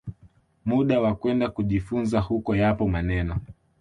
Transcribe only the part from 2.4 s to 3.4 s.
Yapo maneno